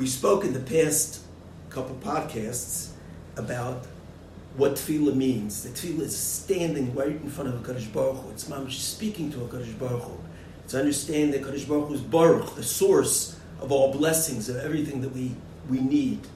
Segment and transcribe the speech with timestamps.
[0.00, 1.20] We spoke in the past
[1.68, 2.92] couple podcasts
[3.36, 3.84] about
[4.56, 5.62] what tefillah means.
[5.62, 8.30] The tefillah is standing right in front of HaKadosh Baruch Hu.
[8.30, 10.18] It's mamish speaking to HaKadosh Baruch Hu.
[10.64, 15.02] It's understanding that Kaddish Baruch Hu is Baruch, the source of all blessings, of everything
[15.02, 15.36] that we,
[15.68, 16.26] we need.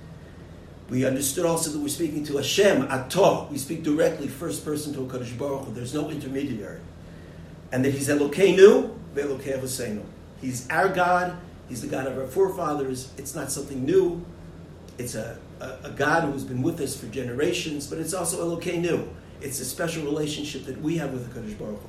[0.90, 3.50] We understood also that we're speaking to Hashem, Atah.
[3.50, 5.72] We speak directly, first person to HaKadosh Baruch Hu.
[5.72, 6.82] There's no intermediary.
[7.72, 10.04] And that He's Elokeinu, Avosenu.
[10.42, 11.38] He's our God.
[11.68, 13.10] He's the God of our forefathers.
[13.16, 14.24] It's not something new.
[14.98, 19.08] It's a, a, a God who's been with us for generations, but it's also Elokeinu.
[19.40, 21.88] It's a special relationship that we have with the Kaddish Baruch Hu.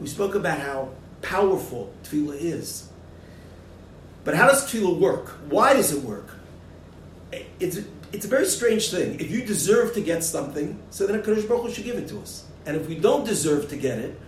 [0.00, 0.90] We spoke about how
[1.22, 2.88] powerful tefillah is.
[4.24, 5.28] But how does tefillah work?
[5.48, 6.30] Why does it work?
[7.60, 7.78] It's,
[8.12, 9.20] it's a very strange thing.
[9.20, 12.20] If you deserve to get something, so then HaKadosh Baruch Hu should give it to
[12.20, 12.44] us.
[12.66, 14.18] And if we don't deserve to get it,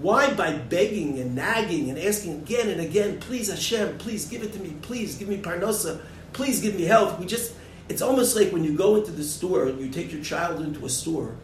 [0.00, 4.52] why by begging and nagging and asking again and again, please Hashem, please give it
[4.52, 6.00] to me, please give me parnosa,
[6.32, 7.18] please give me health.
[7.18, 7.54] We just,
[7.88, 10.88] it's almost like when you go into the store, you take your child into a
[10.88, 11.34] store,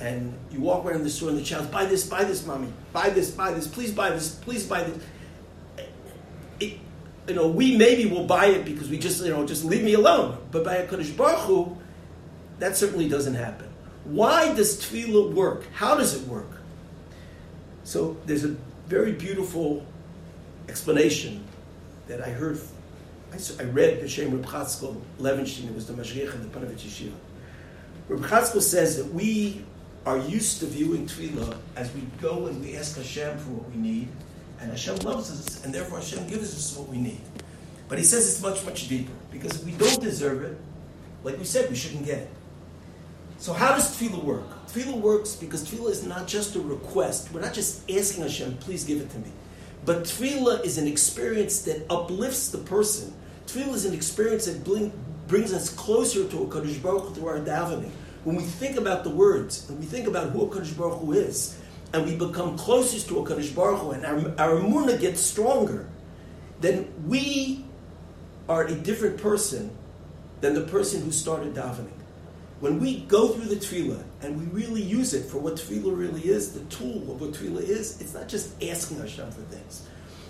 [0.00, 3.10] and you walk around the store and the child, buy this, buy this, mommy, buy
[3.10, 4.98] this, buy this, please buy this, please buy this.
[6.60, 6.78] It,
[7.28, 9.94] you know, we maybe will buy it because we just, you know, just leave me
[9.94, 10.38] alone.
[10.50, 11.76] But by HaKadosh Baruch Hu,
[12.58, 13.68] that certainly doesn't happen.
[14.04, 15.64] Why does tefillah work?
[15.72, 16.50] How does it work?
[17.84, 18.56] So there's a
[18.88, 19.84] very beautiful
[20.68, 21.44] explanation
[22.08, 22.58] that I heard.
[23.32, 27.12] I, I read B'Shem Reb Chatzkel Levenstein, who was the Mashgiach in the Ponevezh Yeshiva.
[28.08, 29.64] Reb Chatzkel says that we
[30.06, 33.76] are used to viewing tefillah as we go and we ask Hashem for what we
[33.76, 34.08] need,
[34.60, 37.20] and Hashem loves us, and therefore Hashem gives us what we need.
[37.88, 40.56] But he says it's much, much deeper, because if we don't deserve it,
[41.22, 42.30] like we said, we shouldn't get it.
[43.38, 44.66] So how does tefillah work?
[44.68, 47.32] Tefillah works because tefillah is not just a request.
[47.32, 49.30] We're not just asking Hashem, please give it to me.
[49.84, 53.12] But tefillah is an experience that uplifts the person.
[53.46, 54.92] Tefillah is an experience that bring,
[55.28, 57.90] brings us closer to HaKadosh Baruch Hu through our davening.
[58.24, 61.58] When we think about the words, and we think about who HaKadosh Baruch Hu is,
[61.92, 65.86] and we become closest to HaKadosh Baruch Hu, and our, our gets stronger,
[66.60, 67.64] then we
[68.48, 69.70] are a different person
[70.40, 71.90] than the person who started davening
[72.60, 76.22] when we go through the tefillah and we really use it for what tefillah really
[76.22, 79.86] is, the tool of what tefillah is, it's not just asking Hashem for things,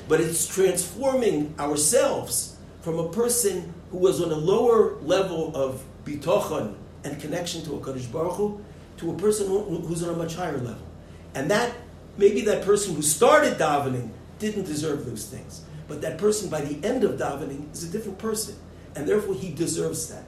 [0.09, 6.75] but it's transforming ourselves from a person who was on a lower level of bitochon
[7.05, 8.65] and connection to HaKadosh Baruch Hu,
[8.99, 10.87] to a person who's on a much higher level.
[11.35, 11.75] And that,
[12.17, 15.65] maybe that person who started davening didn't deserve those things.
[15.89, 18.57] But that person by the end of davening is a different person.
[18.97, 20.25] And therefore he deserves that.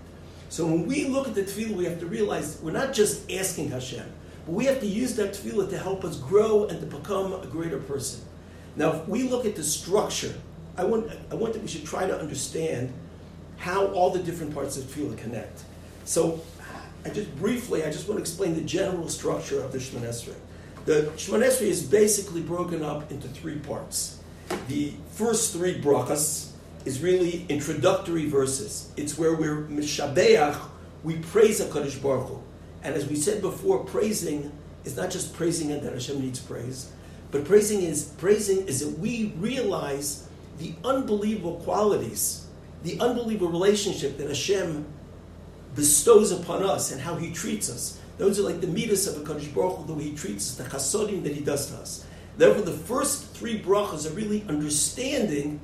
[0.48, 3.70] So when we look at the tefillah, we have to realize we're not just asking
[3.70, 4.06] Hashem,
[4.46, 7.46] but we have to use that tefillah to help us grow and to become a
[7.46, 8.20] greater person.
[8.76, 10.34] Now, if we look at the structure,
[10.76, 12.92] I want, I want that we should try to understand
[13.56, 15.62] how all the different parts of tefillah connect.
[16.04, 16.40] So,
[17.04, 20.34] I just briefly, I just want to explain the general structure of the Shmoneh Esrei.
[20.86, 24.18] The Shmoneh Esrei is basically broken up into three parts.
[24.68, 26.50] The first three brachas,
[26.86, 28.90] is really introductory verses.
[28.96, 30.56] It's where we're mishabeach,
[31.02, 32.42] we praise HaKadosh Baruch Hu.
[32.82, 34.52] And as we said before, praising
[34.84, 36.92] is not just praising it that Hashem needs praise,
[37.32, 42.46] but praising is praising is that we realize the unbelievable qualities,
[42.84, 44.86] the unbelievable relationship that Hashem
[45.74, 48.00] bestows upon us and how He treats us.
[48.16, 50.64] Those are like the midas of HaKadosh Baruch Hu, the way He treats us, the
[50.64, 52.06] chasodim that He does to us.
[52.36, 55.60] Therefore, the first three brachas are really understanding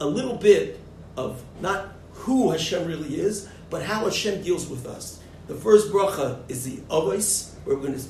[0.00, 0.80] a little bit
[1.16, 5.20] of not who Hashem really is, but how Hashem deals with us.
[5.46, 8.04] The first bracha is the Avos, where we're going to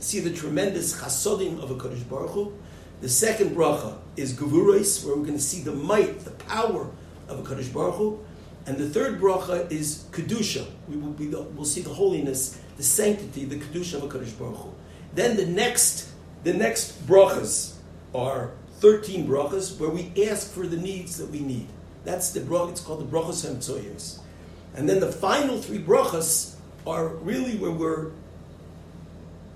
[0.00, 2.52] see the tremendous chasodim of HaKadosh Baruch Hu.
[3.00, 6.88] The second bracha is Gevuros, where we're going to see the might, the power
[7.28, 8.20] of HaKadosh Baruch Hu.
[8.66, 10.66] And the third bracha is Kedusha.
[10.88, 14.56] We will be the, we'll see the holiness, the sanctity, the Kedusha of HaKadosh Baruch
[14.56, 14.72] Hu.
[15.14, 16.10] Then the next,
[16.44, 17.74] the next brachas
[18.14, 21.68] are 13 brachas where we ask for the needs that we need.
[22.04, 24.18] That's the brach, it's called the brachas hamtzoyos.
[24.74, 28.10] And then the final three brachas are really where we're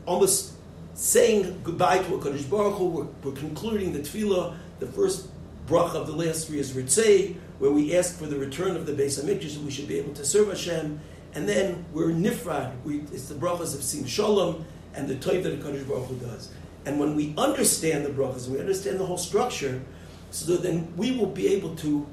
[0.06, 0.52] almost
[0.94, 2.86] saying goodbye to HaKadosh Baruch Hu.
[2.86, 4.56] We're, we're, concluding the tefillah.
[4.78, 5.28] The first
[5.66, 8.92] bracha of the last three is Ritzei, where we ask for the return of the
[8.92, 11.00] Beis Hamikdash, and we should be able to serve Hashem.
[11.34, 12.80] And then we're nifrad.
[12.84, 14.64] We, it's the brachas of Sim Shalom
[14.94, 16.50] and the toiv that HaKadosh Baruch Hu does.
[16.86, 19.82] And when we understand the brachas, and we understand the whole structure,
[20.30, 22.06] so that then we will be able to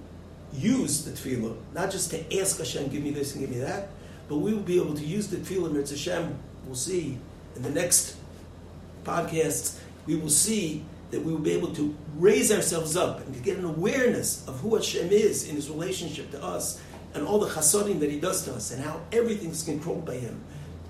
[0.51, 3.89] use the tefillah, not just to ask Hashem, give me this and give me that,
[4.27, 6.35] but we will be able to use the tefillah, Mirz Hashem,
[6.65, 7.17] we'll see
[7.55, 8.17] in the next
[9.03, 13.39] podcasts, we will see that we will be able to raise ourselves up and to
[13.41, 16.81] get an awareness of who Hashem is in his relationship to us,
[17.13, 20.15] and all the chasodim that He does to us, and how everything is controlled by
[20.15, 20.41] Him.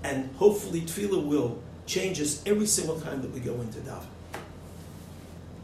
[0.02, 4.13] And hopefully, tefillah will change us every single time that we go into daven.